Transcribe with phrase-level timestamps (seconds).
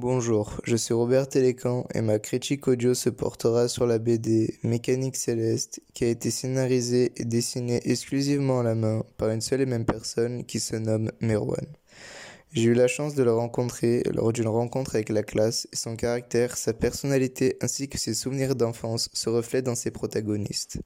[0.00, 5.16] Bonjour, je suis Robert Télécan et ma critique audio se portera sur la BD Mécanique
[5.16, 9.66] Céleste qui a été scénarisée et dessinée exclusivement à la main par une seule et
[9.66, 11.66] même personne qui se nomme Merwan.
[12.52, 15.96] J'ai eu la chance de le rencontrer lors d'une rencontre avec la classe et son
[15.96, 20.78] caractère, sa personnalité ainsi que ses souvenirs d'enfance se reflètent dans ses protagonistes.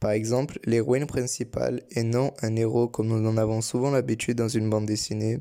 [0.00, 4.48] Par exemple, l'héroïne principale, et non un héros comme nous en avons souvent l'habitude dans
[4.48, 5.40] une bande dessinée,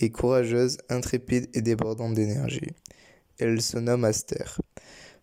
[0.00, 2.70] est courageuse, intrépide et débordante d'énergie.
[3.38, 4.44] Elle se nomme Aster.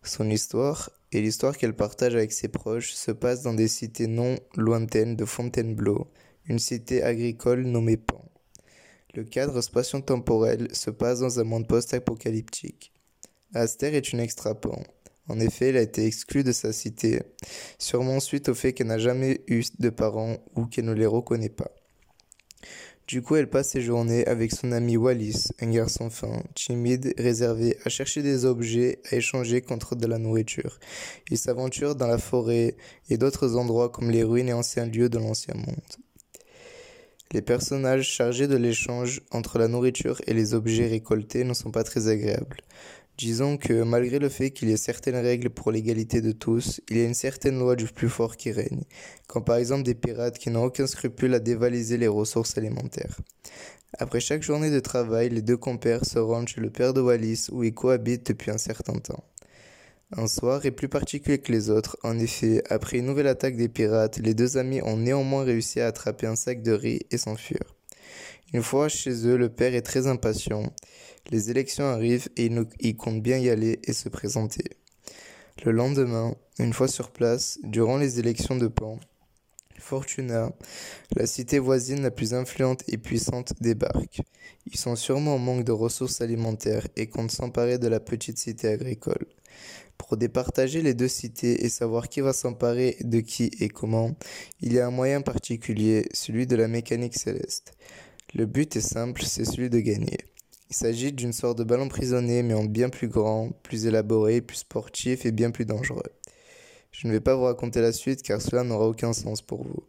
[0.03, 4.37] Son histoire, et l'histoire qu'elle partage avec ses proches, se passe dans des cités non
[4.57, 6.11] lointaines de Fontainebleau,
[6.45, 8.23] une cité agricole nommée Pan.
[9.13, 12.91] Le cadre spatio-temporel se passe dans un monde post-apocalyptique.
[13.53, 14.83] Aster est une extra-pan.
[15.27, 17.21] En effet, elle a été exclue de sa cité,
[17.79, 21.49] sûrement suite au fait qu'elle n'a jamais eu de parents ou qu'elle ne les reconnaît
[21.49, 21.71] pas.
[23.07, 27.77] Du coup, elle passe ses journées avec son ami Wallis, un garçon fin, timide, réservé,
[27.85, 30.79] à chercher des objets, à échanger contre de la nourriture.
[31.29, 32.75] Il s'aventure dans la forêt
[33.09, 35.75] et d'autres endroits comme les ruines et anciens lieux de l'ancien monde.
[37.31, 41.83] Les personnages chargés de l'échange entre la nourriture et les objets récoltés ne sont pas
[41.83, 42.57] très agréables.
[43.17, 46.97] Disons que malgré le fait qu'il y ait certaines règles pour l'égalité de tous, il
[46.97, 48.83] y a une certaine loi du plus fort qui règne,
[49.27, 53.17] comme par exemple des pirates qui n'ont aucun scrupule à dévaliser les ressources alimentaires.
[53.97, 57.47] Après chaque journée de travail, les deux compères se rendent chez le père de Wallis
[57.53, 59.23] où ils cohabitent depuis un certain temps.
[60.11, 63.69] Un soir est plus particulier que les autres, en effet, après une nouvelle attaque des
[63.69, 67.59] pirates, les deux amis ont néanmoins réussi à attraper un sac de riz et s'enfuir.
[68.53, 70.71] Une fois chez eux, le père est très impatient.
[71.31, 74.63] Les élections arrivent et il, compte bien y aller et se présenter.
[75.63, 78.99] Le lendemain, une fois sur place, durant les élections de Pan,
[79.79, 80.51] Fortuna,
[81.15, 84.21] la cité voisine la plus influente et puissante, débarque.
[84.67, 88.67] Ils sont sûrement en manque de ressources alimentaires et comptent s'emparer de la petite cité
[88.67, 89.25] agricole.
[89.97, 94.11] Pour départager les deux cités et savoir qui va s'emparer de qui et comment,
[94.61, 97.73] il y a un moyen particulier, celui de la mécanique céleste.
[98.33, 100.17] Le but est simple, c'est celui de gagner.
[100.69, 104.57] Il s'agit d'une sorte de ballon prisonnier mais en bien plus grand, plus élaboré, plus
[104.57, 106.11] sportif et bien plus dangereux.
[106.91, 109.83] Je ne vais pas vous raconter la suite car cela n'aura aucun sens pour vous.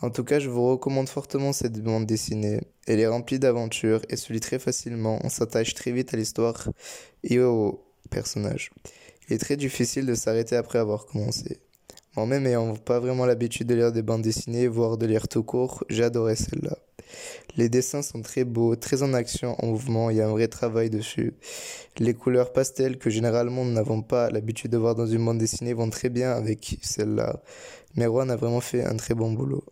[0.00, 2.60] En tout cas, je vous recommande fortement cette bande dessinée.
[2.86, 5.18] Elle est remplie d'aventures et se lit très facilement.
[5.24, 6.68] On s'attache très vite à l'histoire
[7.24, 8.70] et aux personnages.
[9.28, 11.58] Il est très difficile de s'arrêter après avoir commencé.
[12.16, 15.84] Moi-même n'ayant pas vraiment l'habitude de lire des bandes dessinées, voire de lire tout court,
[15.90, 16.78] adoré celle-là.
[17.56, 20.48] Les dessins sont très beaux, très en action, en mouvement, il y a un vrai
[20.48, 21.34] travail dessus.
[21.98, 25.72] Les couleurs pastel que généralement nous n'avons pas l'habitude de voir dans une bande dessinée
[25.72, 27.42] vont très bien avec celle-là.
[27.94, 29.64] Merwan a vraiment fait un très bon boulot.